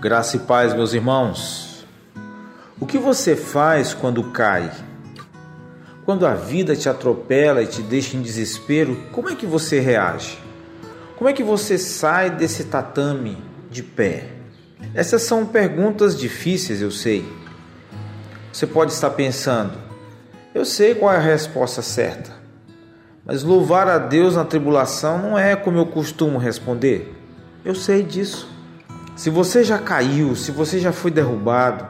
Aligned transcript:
Graça 0.00 0.36
e 0.36 0.40
paz, 0.40 0.72
meus 0.72 0.94
irmãos. 0.94 1.84
O 2.80 2.86
que 2.86 2.96
você 2.96 3.36
faz 3.36 3.92
quando 3.92 4.24
cai? 4.30 4.72
Quando 6.06 6.26
a 6.26 6.34
vida 6.34 6.74
te 6.74 6.88
atropela 6.88 7.62
e 7.62 7.66
te 7.66 7.82
deixa 7.82 8.16
em 8.16 8.22
desespero, 8.22 8.96
como 9.12 9.28
é 9.28 9.34
que 9.34 9.44
você 9.44 9.78
reage? 9.78 10.38
Como 11.18 11.28
é 11.28 11.34
que 11.34 11.42
você 11.42 11.76
sai 11.76 12.30
desse 12.30 12.64
tatame 12.64 13.36
de 13.70 13.82
pé? 13.82 14.28
Essas 14.94 15.20
são 15.20 15.44
perguntas 15.44 16.18
difíceis, 16.18 16.80
eu 16.80 16.90
sei. 16.90 17.22
Você 18.50 18.66
pode 18.66 18.92
estar 18.92 19.10
pensando, 19.10 19.76
eu 20.54 20.64
sei 20.64 20.94
qual 20.94 21.12
é 21.12 21.18
a 21.18 21.20
resposta 21.20 21.82
certa, 21.82 22.32
mas 23.22 23.42
louvar 23.42 23.86
a 23.86 23.98
Deus 23.98 24.34
na 24.34 24.46
tribulação 24.46 25.18
não 25.18 25.38
é 25.38 25.54
como 25.54 25.76
eu 25.76 25.84
costumo 25.84 26.38
responder. 26.38 27.14
Eu 27.62 27.74
sei 27.74 28.02
disso. 28.02 28.49
Se 29.20 29.28
você 29.28 29.62
já 29.62 29.78
caiu, 29.78 30.34
se 30.34 30.50
você 30.50 30.78
já 30.78 30.92
foi 30.92 31.10
derrubado, 31.10 31.86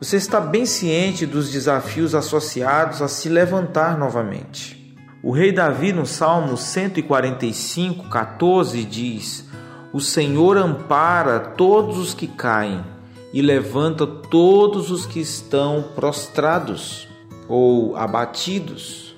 você 0.00 0.16
está 0.16 0.40
bem 0.40 0.66
ciente 0.66 1.24
dos 1.24 1.48
desafios 1.48 2.16
associados 2.16 3.00
a 3.00 3.06
se 3.06 3.28
levantar 3.28 3.96
novamente. 3.96 4.98
O 5.22 5.30
rei 5.30 5.52
Davi, 5.52 5.92
no 5.92 6.04
Salmo 6.04 6.56
145, 6.56 8.08
14, 8.08 8.84
diz: 8.84 9.44
O 9.92 10.00
Senhor 10.00 10.56
ampara 10.56 11.38
todos 11.38 11.96
os 11.96 12.12
que 12.12 12.26
caem 12.26 12.84
e 13.32 13.40
levanta 13.40 14.04
todos 14.04 14.90
os 14.90 15.06
que 15.06 15.20
estão 15.20 15.90
prostrados 15.94 17.06
ou 17.48 17.96
abatidos. 17.96 19.14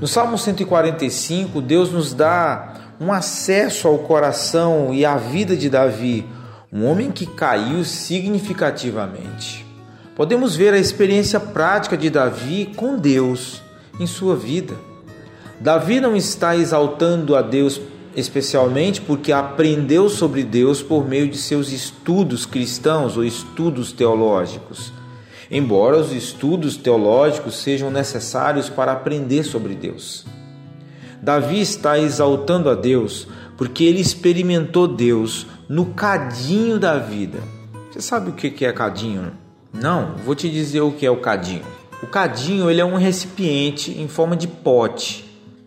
No 0.00 0.08
Salmo 0.08 0.36
145, 0.36 1.60
Deus 1.62 1.92
nos 1.92 2.12
dá 2.12 2.74
um 3.00 3.12
acesso 3.12 3.86
ao 3.86 3.98
coração 3.98 4.92
e 4.92 5.06
à 5.06 5.16
vida 5.16 5.56
de 5.56 5.70
Davi 5.70 6.26
um 6.72 6.84
homem 6.84 7.10
que 7.10 7.26
caiu 7.26 7.82
significativamente. 7.82 9.64
Podemos 10.14 10.54
ver 10.54 10.74
a 10.74 10.78
experiência 10.78 11.40
prática 11.40 11.96
de 11.96 12.10
Davi 12.10 12.72
com 12.76 12.98
Deus 12.98 13.62
em 13.98 14.06
sua 14.06 14.36
vida. 14.36 14.74
Davi 15.60 16.00
não 16.00 16.14
está 16.14 16.56
exaltando 16.56 17.34
a 17.34 17.42
Deus 17.42 17.80
especialmente 18.14 19.00
porque 19.00 19.32
aprendeu 19.32 20.08
sobre 20.08 20.42
Deus 20.42 20.82
por 20.82 21.08
meio 21.08 21.28
de 21.28 21.38
seus 21.38 21.72
estudos 21.72 22.44
cristãos 22.44 23.16
ou 23.16 23.24
estudos 23.24 23.92
teológicos. 23.92 24.92
Embora 25.50 25.96
os 25.96 26.12
estudos 26.12 26.76
teológicos 26.76 27.56
sejam 27.56 27.90
necessários 27.90 28.68
para 28.68 28.92
aprender 28.92 29.44
sobre 29.44 29.74
Deus. 29.74 30.26
Davi 31.22 31.60
está 31.60 31.98
exaltando 31.98 32.68
a 32.68 32.74
Deus 32.74 33.26
porque 33.56 33.84
ele 33.84 34.00
experimentou 34.00 34.86
Deus 34.86 35.46
no 35.68 35.86
cadinho 35.86 36.78
da 36.78 36.98
vida. 36.98 37.38
Você 37.90 38.00
sabe 38.00 38.30
o 38.30 38.32
que 38.32 38.64
é 38.64 38.72
cadinho? 38.72 39.32
Não, 39.72 40.16
vou 40.24 40.34
te 40.34 40.48
dizer 40.48 40.80
o 40.80 40.92
que 40.92 41.04
é 41.04 41.10
o 41.10 41.20
cadinho. 41.20 41.62
O 42.02 42.06
cadinho 42.06 42.70
ele 42.70 42.80
é 42.80 42.84
um 42.84 42.96
recipiente 42.96 43.90
em 43.90 44.08
forma 44.08 44.36
de 44.36 44.48
pote 44.48 45.24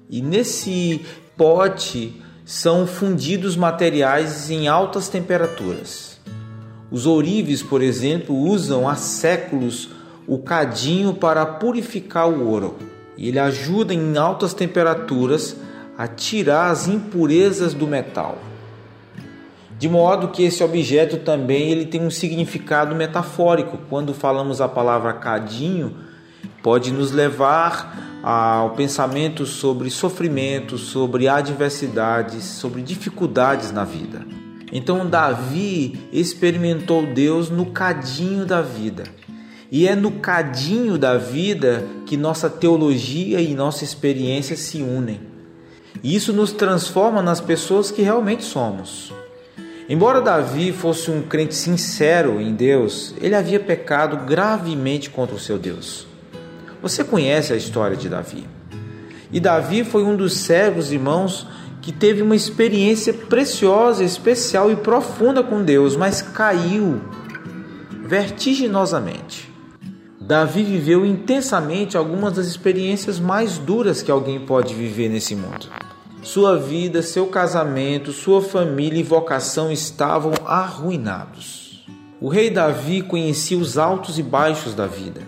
e 0.09 0.21
nesse 0.21 1.05
pote 1.37 2.19
são 2.43 2.87
fundidos 2.87 3.55
materiais 3.55 4.49
em 4.49 4.67
altas 4.67 5.07
temperaturas. 5.07 6.19
Os 6.89 7.05
ourives, 7.05 7.61
por 7.61 7.81
exemplo, 7.81 8.35
usam 8.35 8.89
há 8.89 8.95
séculos 8.95 9.89
o 10.27 10.39
cadinho 10.39 11.13
para 11.13 11.45
purificar 11.45 12.27
o 12.27 12.47
ouro 12.47 12.77
e 13.15 13.27
ele 13.27 13.39
ajuda 13.39 13.93
em 13.93 14.17
altas 14.17 14.53
temperaturas 14.53 15.55
a 15.97 16.07
tirar 16.07 16.71
as 16.71 16.87
impurezas 16.87 17.73
do 17.73 17.85
metal. 17.85 18.50
De 19.81 19.89
modo 19.89 20.27
que 20.27 20.43
esse 20.43 20.63
objeto 20.63 21.17
também 21.17 21.71
ele 21.71 21.87
tem 21.87 22.05
um 22.05 22.11
significado 22.11 22.93
metafórico. 22.93 23.79
Quando 23.89 24.13
falamos 24.13 24.61
a 24.61 24.69
palavra 24.69 25.11
cadinho, 25.11 25.97
pode 26.61 26.93
nos 26.93 27.11
levar 27.11 28.19
ao 28.21 28.75
pensamento 28.75 29.43
sobre 29.43 29.89
sofrimento, 29.89 30.77
sobre 30.77 31.27
adversidades, 31.27 32.43
sobre 32.43 32.83
dificuldades 32.83 33.71
na 33.71 33.83
vida. 33.83 34.23
Então 34.71 35.09
Davi 35.09 35.99
experimentou 36.13 37.07
Deus 37.07 37.49
no 37.49 37.65
cadinho 37.65 38.45
da 38.45 38.61
vida. 38.61 39.05
E 39.71 39.87
é 39.87 39.95
no 39.95 40.11
cadinho 40.11 40.95
da 40.95 41.17
vida 41.17 41.87
que 42.05 42.15
nossa 42.15 42.51
teologia 42.51 43.41
e 43.41 43.55
nossa 43.55 43.83
experiência 43.83 44.55
se 44.55 44.83
unem. 44.83 45.21
E 46.03 46.15
isso 46.15 46.31
nos 46.31 46.51
transforma 46.51 47.23
nas 47.23 47.41
pessoas 47.41 47.89
que 47.89 48.03
realmente 48.03 48.43
somos. 48.43 49.11
Embora 49.91 50.21
Davi 50.21 50.71
fosse 50.71 51.11
um 51.11 51.21
crente 51.21 51.53
sincero 51.53 52.39
em 52.39 52.53
Deus, 52.53 53.13
ele 53.19 53.35
havia 53.35 53.59
pecado 53.59 54.25
gravemente 54.25 55.09
contra 55.09 55.35
o 55.35 55.39
seu 55.39 55.59
Deus. 55.59 56.07
Você 56.81 57.03
conhece 57.03 57.51
a 57.51 57.57
história 57.57 57.97
de 57.97 58.07
Davi. 58.07 58.47
E 59.33 59.37
Davi 59.37 59.83
foi 59.83 60.05
um 60.05 60.15
dos 60.15 60.31
servos, 60.37 60.93
irmãos, 60.93 61.45
que 61.81 61.91
teve 61.91 62.21
uma 62.21 62.37
experiência 62.37 63.13
preciosa, 63.13 64.01
especial 64.01 64.71
e 64.71 64.77
profunda 64.77 65.43
com 65.43 65.61
Deus, 65.61 65.97
mas 65.97 66.21
caiu 66.21 67.01
vertiginosamente. 68.05 69.53
Davi 70.21 70.63
viveu 70.63 71.05
intensamente 71.05 71.97
algumas 71.97 72.31
das 72.31 72.47
experiências 72.47 73.19
mais 73.19 73.57
duras 73.57 74.01
que 74.01 74.09
alguém 74.09 74.39
pode 74.39 74.73
viver 74.73 75.09
nesse 75.09 75.35
mundo. 75.35 75.67
Sua 76.23 76.55
vida, 76.55 77.01
seu 77.01 77.25
casamento, 77.27 78.11
sua 78.11 78.43
família 78.43 78.99
e 78.99 79.03
vocação 79.03 79.71
estavam 79.71 80.33
arruinados. 80.45 81.83
O 82.21 82.29
rei 82.29 82.51
Davi 82.51 83.01
conhecia 83.01 83.57
os 83.57 83.75
altos 83.75 84.19
e 84.19 84.23
baixos 84.23 84.75
da 84.75 84.85
vida. 84.85 85.21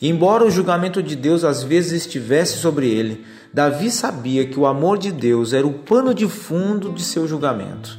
E 0.00 0.08
embora 0.08 0.44
o 0.44 0.50
julgamento 0.50 1.02
de 1.02 1.16
Deus 1.16 1.42
às 1.42 1.64
vezes 1.64 2.06
estivesse 2.06 2.58
sobre 2.58 2.88
ele, 2.88 3.24
Davi 3.52 3.90
sabia 3.90 4.46
que 4.46 4.60
o 4.60 4.64
amor 4.64 4.96
de 4.96 5.10
Deus 5.10 5.52
era 5.52 5.66
o 5.66 5.72
pano 5.72 6.14
de 6.14 6.28
fundo 6.28 6.92
de 6.92 7.02
seu 7.02 7.26
julgamento. 7.26 7.98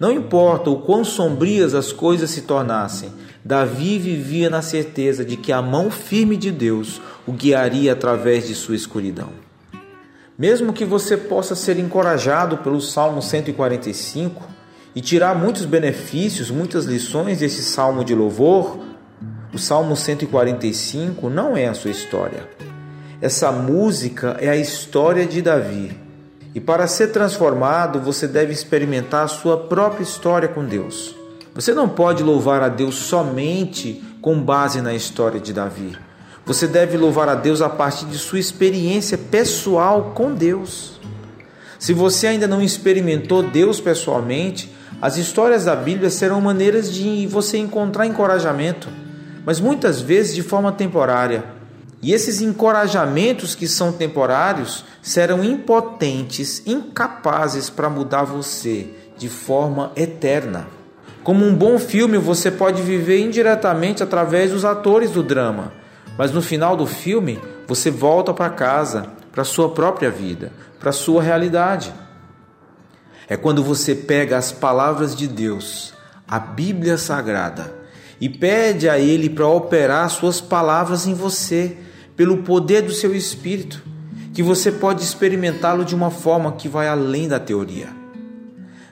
Não 0.00 0.10
importa 0.10 0.70
o 0.70 0.80
quão 0.80 1.04
sombrias 1.04 1.72
as 1.72 1.92
coisas 1.92 2.30
se 2.30 2.42
tornassem, 2.42 3.12
Davi 3.44 3.96
vivia 3.96 4.50
na 4.50 4.60
certeza 4.60 5.24
de 5.24 5.36
que 5.36 5.52
a 5.52 5.62
mão 5.62 5.88
firme 5.88 6.36
de 6.36 6.50
Deus 6.50 7.00
o 7.24 7.32
guiaria 7.32 7.92
através 7.92 8.48
de 8.48 8.56
sua 8.56 8.74
escuridão. 8.74 9.43
Mesmo 10.36 10.72
que 10.72 10.84
você 10.84 11.16
possa 11.16 11.54
ser 11.54 11.78
encorajado 11.78 12.58
pelo 12.58 12.80
Salmo 12.80 13.22
145 13.22 14.42
e 14.92 15.00
tirar 15.00 15.36
muitos 15.36 15.64
benefícios, 15.64 16.50
muitas 16.50 16.86
lições 16.86 17.38
desse 17.38 17.62
salmo 17.62 18.04
de 18.04 18.16
louvor, 18.16 18.80
o 19.52 19.58
Salmo 19.58 19.96
145 19.96 21.30
não 21.30 21.56
é 21.56 21.68
a 21.68 21.74
sua 21.74 21.92
história. 21.92 22.48
Essa 23.20 23.52
música 23.52 24.36
é 24.40 24.48
a 24.48 24.56
história 24.56 25.24
de 25.24 25.40
Davi. 25.40 25.96
E 26.52 26.60
para 26.60 26.88
ser 26.88 27.12
transformado, 27.12 28.00
você 28.00 28.26
deve 28.26 28.52
experimentar 28.52 29.24
a 29.24 29.28
sua 29.28 29.56
própria 29.56 30.02
história 30.02 30.48
com 30.48 30.64
Deus. 30.64 31.14
Você 31.54 31.72
não 31.72 31.88
pode 31.88 32.24
louvar 32.24 32.60
a 32.60 32.68
Deus 32.68 32.96
somente 32.96 34.02
com 34.20 34.40
base 34.42 34.80
na 34.80 34.92
história 34.92 35.38
de 35.38 35.52
Davi. 35.52 35.96
Você 36.46 36.66
deve 36.66 36.98
louvar 36.98 37.28
a 37.28 37.34
Deus 37.34 37.62
a 37.62 37.70
partir 37.70 38.04
de 38.04 38.18
sua 38.18 38.38
experiência 38.38 39.16
pessoal 39.16 40.12
com 40.14 40.34
Deus. 40.34 41.00
Se 41.78 41.94
você 41.94 42.26
ainda 42.26 42.46
não 42.46 42.60
experimentou 42.60 43.42
Deus 43.42 43.80
pessoalmente, 43.80 44.70
as 45.00 45.16
histórias 45.16 45.64
da 45.64 45.74
Bíblia 45.74 46.10
serão 46.10 46.40
maneiras 46.40 46.92
de 46.92 47.26
você 47.26 47.56
encontrar 47.56 48.06
encorajamento, 48.06 48.88
mas 49.44 49.58
muitas 49.58 50.00
vezes 50.00 50.34
de 50.34 50.42
forma 50.42 50.70
temporária. 50.70 51.44
E 52.02 52.12
esses 52.12 52.42
encorajamentos 52.42 53.54
que 53.54 53.66
são 53.66 53.90
temporários 53.90 54.84
serão 55.00 55.42
impotentes, 55.42 56.62
incapazes 56.66 57.70
para 57.70 57.88
mudar 57.88 58.24
você 58.24 58.88
de 59.16 59.30
forma 59.30 59.92
eterna. 59.96 60.66
Como 61.22 61.44
um 61.44 61.54
bom 61.54 61.78
filme, 61.78 62.18
você 62.18 62.50
pode 62.50 62.82
viver 62.82 63.20
indiretamente 63.20 64.02
através 64.02 64.50
dos 64.50 64.66
atores 64.66 65.10
do 65.10 65.22
drama, 65.22 65.72
mas 66.16 66.30
no 66.30 66.40
final 66.40 66.76
do 66.76 66.86
filme, 66.86 67.40
você 67.66 67.90
volta 67.90 68.32
para 68.32 68.50
casa, 68.50 69.06
para 69.32 69.44
sua 69.44 69.70
própria 69.70 70.10
vida, 70.10 70.52
para 70.78 70.92
sua 70.92 71.22
realidade. 71.22 71.92
É 73.28 73.36
quando 73.36 73.64
você 73.64 73.94
pega 73.94 74.36
as 74.36 74.52
palavras 74.52 75.16
de 75.16 75.26
Deus, 75.26 75.94
a 76.28 76.38
Bíblia 76.38 76.96
Sagrada, 76.96 77.74
e 78.20 78.28
pede 78.28 78.88
a 78.88 78.98
Ele 78.98 79.28
para 79.28 79.48
operar 79.48 80.08
suas 80.08 80.40
palavras 80.40 81.06
em 81.06 81.14
você, 81.14 81.76
pelo 82.16 82.38
poder 82.38 82.82
do 82.82 82.92
seu 82.92 83.14
espírito, 83.14 83.82
que 84.32 84.42
você 84.42 84.70
pode 84.70 85.02
experimentá-lo 85.02 85.84
de 85.84 85.94
uma 85.94 86.10
forma 86.10 86.52
que 86.52 86.68
vai 86.68 86.86
além 86.86 87.26
da 87.26 87.40
teoria. 87.40 87.88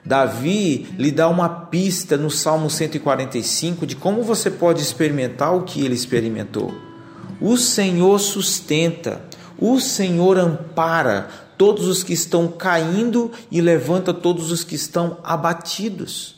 Davi 0.05 0.87
lhe 0.97 1.11
dá 1.11 1.29
uma 1.29 1.47
pista 1.47 2.17
no 2.17 2.29
Salmo 2.29 2.69
145 2.69 3.85
de 3.85 3.95
como 3.95 4.23
você 4.23 4.51
pode 4.51 4.81
experimentar 4.81 5.55
o 5.55 5.63
que 5.63 5.85
ele 5.85 5.95
experimentou. 5.95 6.92
O 7.41 7.57
Senhor 7.57 8.19
sustenta, 8.19 9.21
o 9.59 9.79
Senhor 9.79 10.37
ampara 10.37 11.27
todos 11.57 11.87
os 11.87 12.03
que 12.03 12.13
estão 12.13 12.47
caindo 12.47 13.31
e 13.51 13.61
levanta 13.61 14.13
todos 14.13 14.51
os 14.51 14.63
que 14.63 14.75
estão 14.75 15.17
abatidos. 15.23 16.35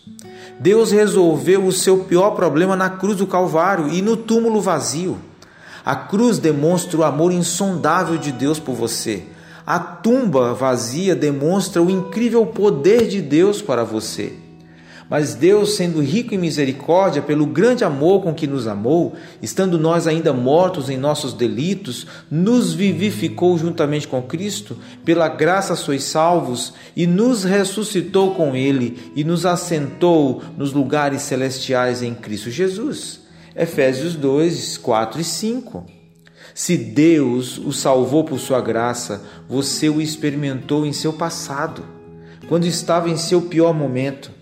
Deus 0.60 0.92
resolveu 0.92 1.66
o 1.66 1.72
seu 1.72 2.00
pior 2.06 2.32
problema 2.32 2.76
na 2.76 2.90
cruz 2.90 3.18
do 3.18 3.28
Calvário 3.28 3.90
e 3.90 4.02
no 4.02 4.16
túmulo 4.16 4.62
vazio. 4.62 5.18
A 5.86 5.96
cruz 5.96 6.40
demonstra 6.40 6.98
o 7.00 7.04
amor 7.04 7.32
insondável 7.32 8.18
de 8.18 8.32
Deus 8.32 8.60
por 8.60 8.76
você. 8.76 9.24
A 9.66 9.80
tumba 9.80 10.54
vazia 10.54 11.16
demonstra 11.16 11.82
o 11.82 11.90
incrível 11.90 12.46
poder 12.46 13.08
de 13.08 13.22
Deus 13.22 13.62
para 13.62 13.84
você. 13.84 14.45
Mas 15.10 15.36
Deus, 15.36 15.76
sendo 15.76 16.02
rico 16.02 16.34
em 16.34 16.38
misericórdia, 16.38 17.22
pelo 17.22 17.46
grande 17.46 17.84
amor 17.84 18.24
com 18.24 18.34
que 18.34 18.48
nos 18.48 18.66
amou, 18.66 19.14
estando 19.40 19.78
nós 19.78 20.08
ainda 20.08 20.34
mortos 20.34 20.90
em 20.90 20.98
nossos 20.98 21.32
delitos, 21.34 22.08
nos 22.30 22.74
vivificou 22.74 23.56
juntamente 23.58 24.08
com 24.08 24.22
Cristo, 24.24 24.78
pela 25.04 25.28
graça 25.28 25.76
sois 25.76 26.04
salvos, 26.06 26.74
e 26.96 27.06
nos 27.06 27.44
ressuscitou 27.44 28.34
com 28.34 28.56
Ele 28.56 29.12
e 29.16 29.24
nos 29.24 29.46
assentou 29.46 30.42
nos 30.58 30.74
lugares 30.74 31.22
celestiais 31.22 32.02
em 32.02 32.16
Cristo 32.16 32.50
Jesus. 32.50 33.20
Efésios 33.56 34.16
2, 34.16 34.78
4 34.80 35.22
e 35.22 35.24
5. 35.24 35.86
Se 36.54 36.76
Deus 36.78 37.58
o 37.58 37.72
salvou 37.72 38.24
por 38.24 38.40
sua 38.40 38.60
graça, 38.60 39.22
você 39.48 39.88
o 39.88 40.02
experimentou 40.02 40.86
em 40.86 40.94
seu 40.94 41.14
passado, 41.14 41.84
quando 42.48 42.66
estava 42.66 43.10
em 43.10 43.18
seu 43.18 43.44
pior 43.44 43.74
momento. 43.74 44.35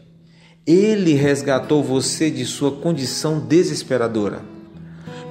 Ele 0.65 1.13
resgatou 1.13 1.83
você 1.83 2.31
de 2.31 2.45
sua 2.45 2.71
condição 2.71 3.37
desesperadora. 3.37 4.41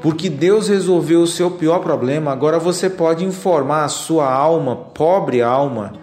Porque 0.02 0.29
Deus 0.29 0.69
resolveu 0.69 1.23
o 1.23 1.26
seu 1.26 1.52
pior 1.52 1.79
problema, 1.79 2.31
agora 2.31 2.58
você 2.58 2.90
pode 2.90 3.25
informar 3.25 3.84
a 3.84 3.88
sua 3.88 4.31
alma, 4.31 4.76
pobre 4.76 5.40
alma, 5.40 5.94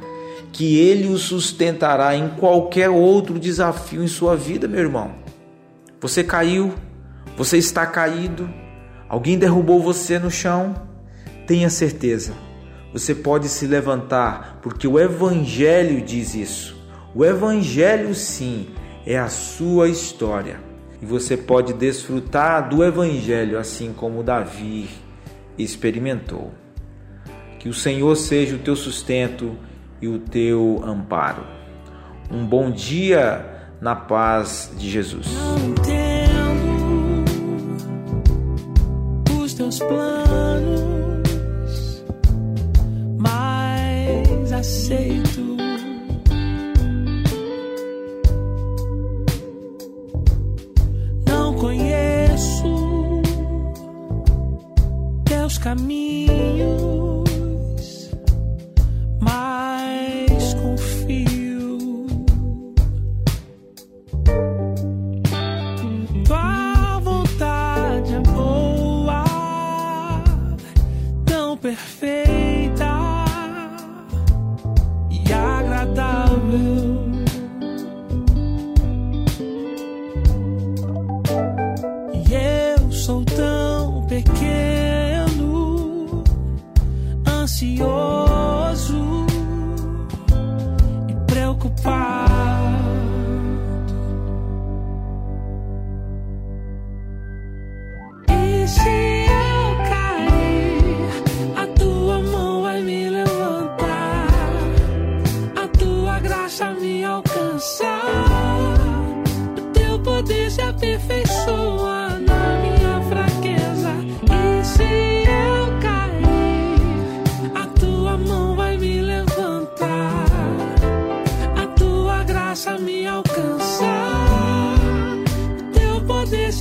que 0.52 0.80
Ele 0.80 1.10
o 1.10 1.18
sustentará 1.18 2.16
em 2.16 2.30
qualquer 2.30 2.90
outro 2.90 3.38
desafio 3.38 4.04
em 4.04 4.08
sua 4.08 4.36
vida, 4.36 4.68
meu 4.68 4.80
irmão. 4.80 5.12
Você 6.02 6.24
caiu, 6.24 6.74
você 7.38 7.58
está 7.58 7.86
caído, 7.86 8.50
alguém 9.08 9.38
derrubou 9.38 9.80
você 9.80 10.18
no 10.18 10.32
chão. 10.32 10.74
Tenha 11.46 11.70
certeza, 11.70 12.34
você 12.92 13.14
pode 13.14 13.48
se 13.48 13.68
levantar, 13.68 14.60
porque 14.64 14.88
o 14.88 14.98
Evangelho 14.98 16.02
diz 16.02 16.34
isso. 16.34 16.76
O 17.14 17.24
Evangelho, 17.24 18.16
sim, 18.16 18.70
é 19.06 19.18
a 19.18 19.28
sua 19.28 19.90
história. 19.90 20.60
E 21.02 21.06
você 21.06 21.38
pode 21.38 21.74
desfrutar 21.74 22.68
do 22.68 22.84
Evangelho 22.84 23.58
assim 23.58 23.94
como 23.94 24.24
Davi 24.24 24.90
experimentou. 25.58 26.52
Que 27.58 27.70
o 27.70 27.74
Senhor 27.74 28.16
seja 28.16 28.56
o 28.56 28.60
teu 28.60 28.76
sustento 28.76 29.58
e 30.02 30.08
o 30.08 30.20
teu 30.20 30.82
amparo. 30.86 31.46
Um 32.32 32.46
bom 32.46 32.70
dia 32.72 33.46
na 33.82 33.96
paz 33.96 34.72
de 34.78 34.90
Jesus. 34.90 35.28
Não 35.28 35.58
entendo 35.58 36.30
os 39.42 39.54
teus 39.54 39.80
planos, 39.80 41.24
mas 43.18 44.52
aceito 44.52 45.59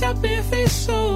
aperfeiçoa 0.09 1.08